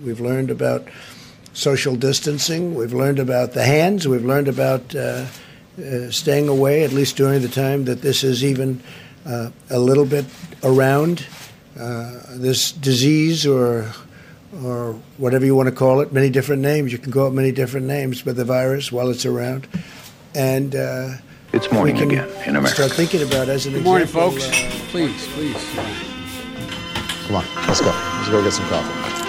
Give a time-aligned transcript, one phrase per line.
[0.00, 0.88] We've learned about
[1.52, 2.74] social distancing.
[2.74, 4.08] We've learned about the hands.
[4.08, 5.26] We've learned about uh,
[5.78, 8.82] uh, staying away, at least during the time that this is even
[9.24, 10.24] uh, a little bit
[10.62, 11.24] around.
[11.78, 13.90] Uh, this disease or
[14.62, 16.92] or whatever you want to call it, many different names.
[16.92, 19.66] You can call it many different names, but the virus, while it's around,
[20.36, 21.14] and uh,
[21.52, 22.82] it's morning again in America.
[22.82, 24.48] Start thinking about as an Good morning, example, folks.
[24.48, 25.56] uh, please, please.
[27.26, 27.90] Come on, let's go.
[27.90, 29.23] Let's go get some coffee.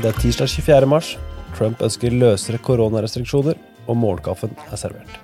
[0.00, 0.86] Det er tirsdag 24.
[0.88, 1.10] mars.
[1.58, 5.18] Trump ønsker løsere koronarestriksjoner, og morgenkaffen er servert.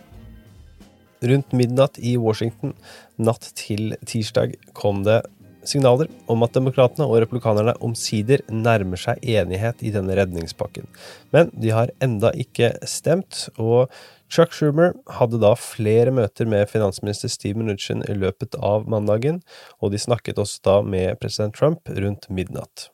[1.25, 2.75] Rundt midnatt i Washington
[3.17, 5.23] natt til tirsdag kom det
[5.65, 10.85] signaler om at demokratene og republikanerne omsider nærmer seg enighet i denne redningspakken.
[11.33, 13.89] Men de har enda ikke stemt, og
[14.29, 19.41] Chuck Schumer hadde da flere møter med finansminister Steve Mnuchin i løpet av mandagen,
[19.81, 22.91] og de snakket også da med president Trump rundt midnatt.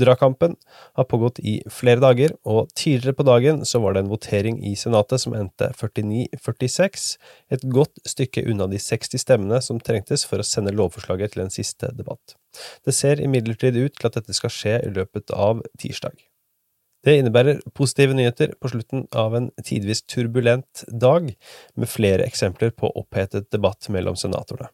[0.00, 0.54] Dragkampen
[0.98, 4.74] har pågått i flere dager, og tidligere på dagen så var det en votering i
[4.78, 7.10] Senatet som endte 49-46,
[7.54, 11.54] et godt stykke unna de 60 stemmene som trengtes for å sende lovforslaget til en
[11.54, 12.38] siste debatt.
[12.86, 16.16] Det ser imidlertid ut til at dette skal skje i løpet av tirsdag.
[17.06, 21.30] Det innebærer positive nyheter på slutten av en tidvis turbulent dag,
[21.78, 24.72] med flere eksempler på opphetet debatt mellom senatorene.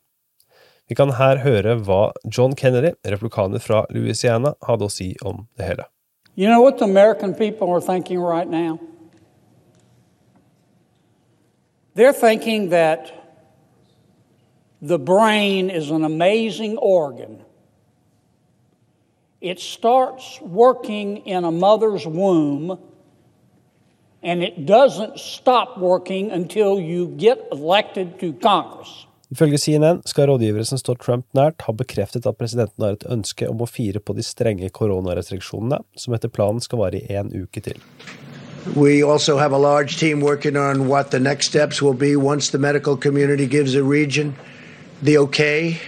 [0.89, 5.69] Vi kan her høre hva John Kennedy, republikaner fra Louisiana, hadde å si om det
[5.71, 5.87] hele.
[6.35, 8.79] You know what the American people are thinking right now?
[11.95, 13.13] They're thinking that
[14.83, 17.43] the brain is an amazing organ.
[19.41, 22.79] It starts working in a mother's womb,
[24.23, 29.07] and it doesn't stop working until you get elected to Congress.
[29.33, 33.49] Ifølge CNN skal rådgivere som står Trump nært, ha bekreftet at presidenten har et ønske
[33.49, 37.63] om å fire på de strenge koronarestriksjonene, som etter planen skal vare i én uke
[37.65, 37.81] til.
[38.77, 42.51] We also have a large team working on what the next steps will be once
[42.51, 44.35] the medical community gives a region
[45.03, 45.79] the okay,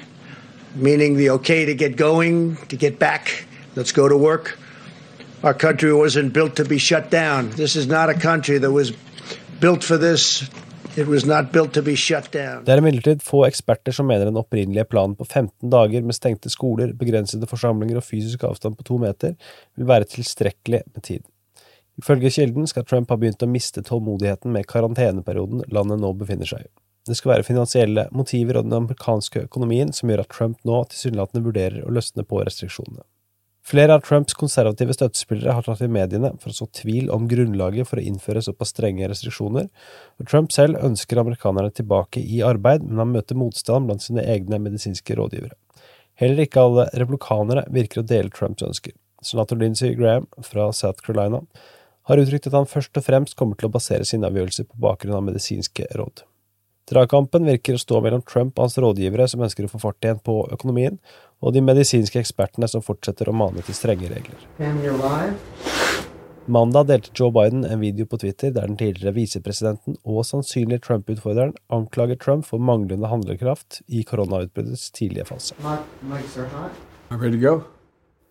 [0.75, 3.47] meaning the okay to get going, to get back,
[3.77, 4.59] let's go to work.
[5.43, 7.51] Our country wasn't built to be shut down.
[7.51, 8.93] This is not a country that was
[9.61, 10.49] built for this.
[12.65, 16.53] Det er imidlertid få eksperter som mener den opprinnelige planen på 15 dager med stengte
[16.53, 19.35] skoler, begrensede forsamlinger og fysisk avstand på to meter
[19.77, 21.27] vil være tilstrekkelig med tid.
[22.01, 26.67] Ifølge kilden skal Trump ha begynt å miste tålmodigheten med karanteneperioden landet nå befinner seg
[26.67, 26.73] i.
[27.07, 31.45] Det skal være finansielle motiver og den amerikanske økonomien som gjør at Trump nå tilsynelatende
[31.45, 33.05] vurderer å løsne på restriksjonene.
[33.67, 37.89] Flere av Trumps konservative støttespillere har tatt til mediene for å så tvil om grunnlaget
[37.89, 39.67] for å innføre såpass strenge restriksjoner,
[40.21, 44.61] og Trump selv ønsker amerikanerne tilbake i arbeid, men han møter motstand blant sine egne
[44.63, 45.59] medisinske rådgivere.
[46.23, 48.95] Heller ikke alle republikanere virker å dele Trumps ønsker.
[49.27, 51.43] Senator Lindsey Graham fra South Carolina
[52.07, 55.19] har uttrykt at han først og fremst kommer til å basere sine avgjørelser på bakgrunn
[55.19, 56.23] av medisinske råd.
[56.87, 60.21] Dragkampen virker å stå mellom Trump og hans rådgivere som ønsker å få fart igjen
[60.23, 61.01] på økonomien,
[61.43, 64.45] og de medisinske ekspertene som fortsetter å mane til strenge regler.
[66.47, 71.57] Mandag delte Joe Biden en video på Twitter der den tidligere visepresidenten og sannsynlig Trump-utfordreren
[71.75, 75.59] anklager Trump for manglende handlekraft i koronautbruddets tidlige fase.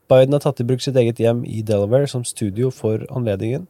[0.05, 3.67] Biden har tatt i bruk sitt eget hjem i Delaware som studio for anledningen,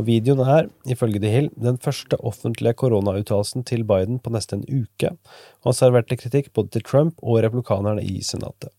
[0.00, 4.82] og videoen er, ifølge The Hill, den første offentlige koronauttalelsen til Biden på nesten en
[4.82, 5.12] uke,
[5.60, 8.72] og han serverte kritikk både til Trump og republikanerne i senatet.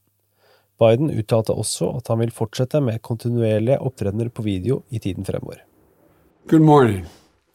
[0.82, 5.62] Biden uttalte også at han vil fortsette med kontinuerlige opptredener på video i tiden fremover.
[6.48, 7.06] Good morning.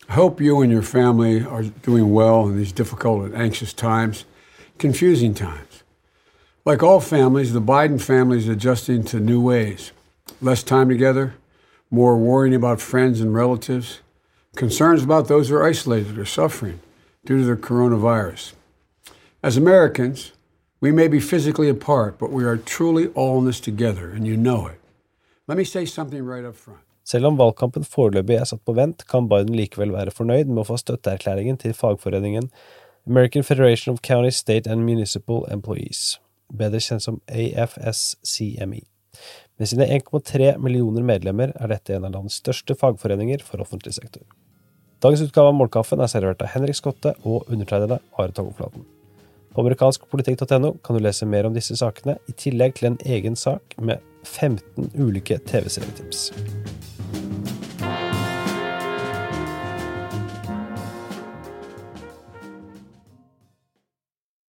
[0.09, 4.27] I hope you and your family are doing well in these difficult and anxious times,
[4.78, 5.83] confusing times.
[6.65, 9.93] Like all families, the Biden family is adjusting to new ways.
[10.41, 11.34] Less time together,
[11.91, 14.00] more worrying about friends and relatives,
[14.56, 16.80] concerns about those who are isolated or suffering
[17.24, 18.54] due to the coronavirus.
[19.42, 20.32] As Americans,
[20.80, 24.36] we may be physically apart, but we are truly all in this together, and you
[24.36, 24.80] know it.
[25.48, 26.80] Let me say something right up front.
[27.06, 30.66] Selv om valgkampen foreløpig er satt på vent, kan Biden likevel være fornøyd med å
[30.66, 32.50] få støtteerklæringen til fagforeningen
[33.06, 38.82] American Federation of County, State and Municipal Employees, bedre kjent som AFSCME.
[39.56, 44.26] Med sine 1,3 millioner medlemmer er dette en av landets største fagforeninger for offentlig sektor.
[45.00, 48.84] Dagens utgave av Målkaffen er servert av Henrik Skotte og undertegnede Are Togoflaten.
[49.56, 53.78] På amerikanskpolitikk.no kan du lese mer om disse sakene, i tillegg til en egen sak
[53.80, 56.28] med 15 ulike TV-serietips.